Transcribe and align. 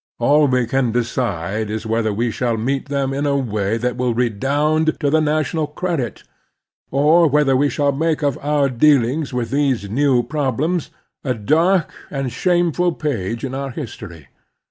All 0.17 0.47
we 0.47 0.65
can 0.65 0.91
decide 0.91 1.69
is 1.69 1.85
whether 1.85 2.11
we 2.11 2.31
shall 2.31 2.57
meet 2.57 2.87
them 2.89 3.13
in 3.13 3.27
a 3.27 3.37
way 3.37 3.77
that 3.77 3.97
will 3.97 4.15
redound 4.15 4.97
to 4.99 5.11
the 5.11 5.21
national 5.21 5.67
credit, 5.67 6.23
or 6.89 7.27
whether 7.27 7.55
we 7.55 7.69
shall 7.69 7.91
make 7.91 8.23
of 8.23 8.35
our 8.41 8.67
dealings 8.67 9.31
with 9.31 9.51
these 9.51 9.91
new 9.91 10.23
problems 10.23 10.89
a 11.23 11.35
dark 11.35 11.91
and 12.09 12.31
shameful 12.31 12.93
page 12.93 13.43
in 13.43 13.53
our 13.53 13.69
history. 13.69 14.29